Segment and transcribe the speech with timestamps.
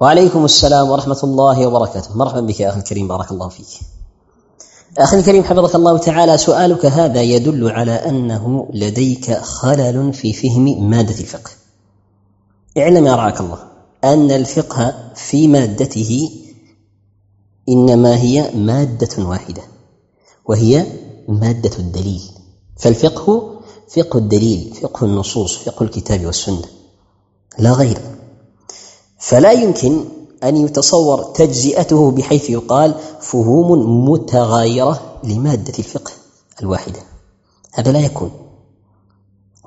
[0.00, 2.16] وعليكم السلام ورحمة الله وبركاته.
[2.18, 3.66] مرحبا بك يا أخي الكريم بارك الله فيك.
[4.98, 11.20] أخي الكريم حفظك الله تعالى سؤالك هذا يدل على أنه لديك خلل في فهم مادة
[11.20, 11.50] الفقه.
[12.78, 13.58] اعلم يا رعاك الله
[14.04, 16.30] أن الفقه في مادته
[17.68, 19.62] إنما هي مادة واحدة
[20.46, 20.86] وهي
[21.28, 22.22] مادة الدليل.
[22.76, 23.60] فالفقه
[23.96, 26.64] فقه الدليل فقه النصوص فقه الكتاب والسنة.
[27.58, 27.98] لا غير.
[29.26, 30.04] فلا يمكن
[30.44, 36.12] أن يتصور تجزئته بحيث يقال فهوم متغايرة لمادة الفقه
[36.62, 37.00] الواحدة.
[37.72, 38.30] هذا لا يكون.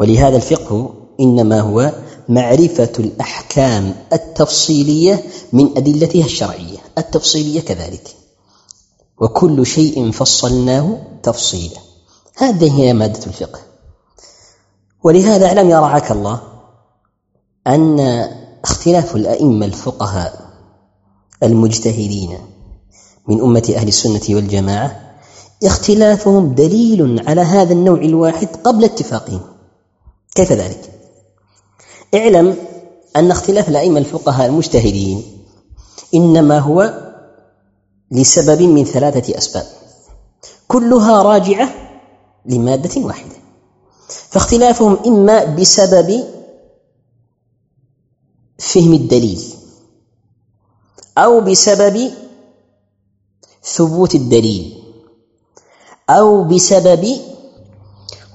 [0.00, 1.92] ولهذا الفقه إنما هو
[2.28, 6.78] معرفة الأحكام التفصيلية من أدلتها الشرعية.
[6.98, 8.16] التفصيلية كذلك.
[9.20, 11.80] وكل شيء فصلناه تفصيلا.
[12.36, 13.60] هذه هي مادة الفقه.
[15.02, 16.40] ولهذا اعلم يا رعاك الله
[17.66, 20.46] أن اختلاف الأئمة الفقهاء
[21.42, 22.38] المجتهدين
[23.28, 25.00] من أمة أهل السنة والجماعة
[25.64, 29.40] اختلافهم دليل على هذا النوع الواحد قبل اتفاقهم.
[30.34, 30.92] كيف ذلك؟
[32.14, 32.56] اعلم
[33.16, 35.22] أن اختلاف الأئمة الفقهاء المجتهدين
[36.14, 36.94] إنما هو
[38.10, 39.66] لسبب من ثلاثة أسباب.
[40.68, 41.68] كلها راجعة
[42.46, 43.36] لمادة واحدة.
[44.08, 46.35] فاختلافهم إما بسبب
[48.58, 49.42] فهم الدليل
[51.18, 52.10] أو بسبب
[53.64, 54.82] ثبوت الدليل
[56.10, 57.16] أو بسبب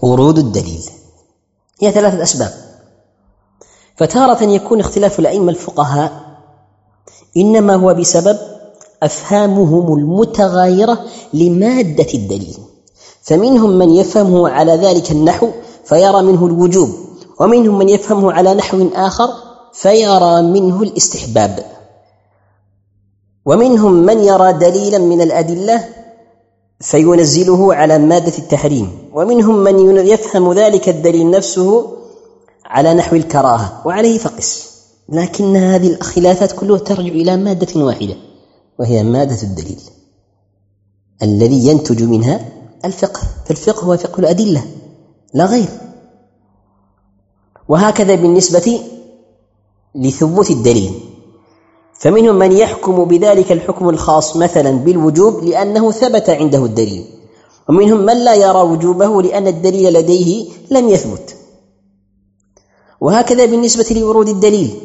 [0.02, 0.83] ورود الدليل.
[1.80, 2.53] هي ثلاثة أسباب.
[3.97, 6.38] فتارة يكون اختلاف الأئمة الفقهاء
[7.38, 8.39] إنما هو بسبب
[9.03, 12.58] أفهامهم المتغايرة لمادة الدليل.
[13.22, 15.50] فمنهم من يفهمه على ذلك النحو
[15.85, 16.89] فيرى منه الوجوب
[17.39, 21.66] ومنهم من يفهمه على نحو آخر فيرى منه الاستحباب.
[23.45, 25.89] ومنهم من يرى دليلا من الأدلة
[26.80, 29.09] فينزله على مادة التحريم.
[29.13, 31.97] ومنهم من يفهم ذلك الدليل نفسه
[32.66, 34.72] على نحو الكراهة وعليه فقس.
[35.09, 38.16] لكن هذه الخلافات كلها ترجع إلى مادة واحدة
[38.79, 39.81] وهي مادة الدليل
[41.23, 42.50] الذي ينتج منها
[42.85, 43.22] الفقه.
[43.46, 44.63] فالفقه هو فقه الأدلة
[45.34, 45.69] لا غير.
[47.67, 48.79] وهكذا بالنسبة
[49.96, 50.91] لثبوت الدليل.
[51.94, 57.06] فمنهم من يحكم بذلك الحكم الخاص مثلا بالوجوب لأنه ثبت عنده الدليل.
[57.69, 61.35] ومنهم من لا يرى وجوبه لأن الدليل لديه لم يثبت.
[63.02, 64.81] وهكذا بالنسبة لورود الدليل.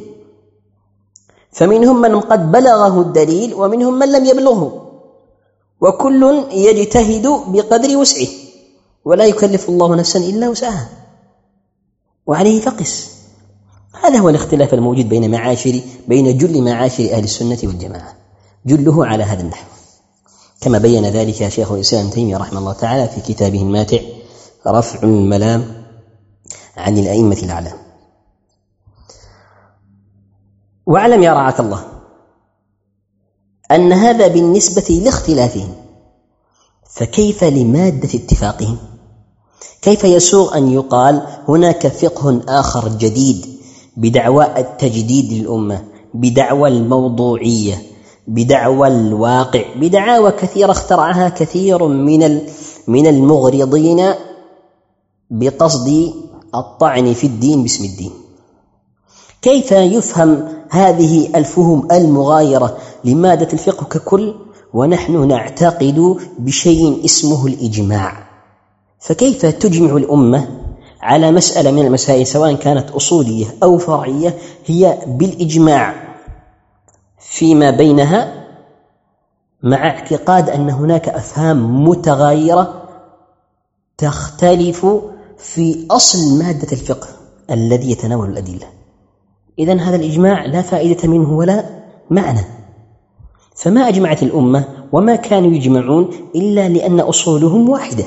[1.53, 4.83] فمنهم من قد بلغه الدليل ومنهم من لم يبلغه.
[5.81, 8.29] وكل يجتهد بقدر وسعه.
[9.05, 10.89] ولا يكلف الله نفسا إلا وسعها.
[12.27, 13.16] وعليه فقس.
[14.07, 18.15] هذا هو الاختلاف الموجود بين معاشر بين جل معاشر أهل السنة والجماعة.
[18.67, 19.67] جله على هذا النحو.
[20.61, 23.99] كما بين ذلك شيخ الإسلام تيمية رحمه الله تعالى في كتابه الماتع
[24.67, 25.85] رفع الملام
[26.77, 27.77] عن الأئمة الأعلام.
[30.87, 31.85] واعلم يا رعاك الله
[33.71, 35.75] أن هذا بالنسبة لاختلافهم.
[36.91, 38.79] فكيف لمادة اتفاقهم؟
[39.83, 43.56] كيف يسوغ أن يقال هناك فقه آخر جديد
[43.97, 45.85] بدعوى التجديد للأمة
[46.15, 47.83] بدعوى الموضوعية
[48.27, 52.41] بدعوى الواقع بدعاوى كثيرة اخترعها كثير من
[52.89, 54.13] من المغرضين
[55.31, 56.13] بقصد
[56.55, 58.13] الطعن في الدين باسم الدين.
[59.43, 64.35] كيف يفهم هذه الفهم المغايرة لمادة الفقه ككل؟
[64.75, 68.27] ونحن نعتقد بشيء اسمه الإجماع.
[68.99, 70.66] فكيف تجمع الأمة؟
[71.07, 74.35] على مسألة من المسائل سواء كانت أصولية أو فرعية
[74.67, 75.95] هي بالإجماع
[77.19, 78.47] فيما بينها
[79.63, 82.83] مع اعتقاد أن هناك أفهام متغايرة
[83.99, 84.87] تختلف
[85.39, 87.09] في أصل مادة الفقه
[87.51, 88.67] الذي يتناول الأدلة.
[89.59, 91.65] اذا هذا الإجماع لا فائدة منه ولا
[92.11, 92.45] معنى.
[93.57, 98.05] فما أجمعت الأمة وما كانوا يجمعون إلا لأن أصولهم واحدة.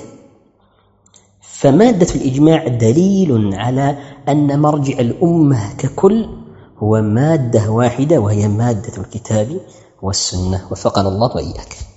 [1.60, 3.98] فمادة الإجماع دليل على
[4.30, 6.30] أن مرجع الأمة ككل
[6.78, 9.60] هو مادة واحدة وهي مادة الكتاب
[10.02, 10.68] والسنة.
[10.72, 11.89] وفقنا الله وإياك.